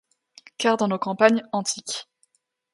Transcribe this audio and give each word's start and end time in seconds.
Car 0.57 0.77
dans 0.77 0.87
nos 0.87 0.97
campagnes 0.97 1.43
antiques 1.51 2.07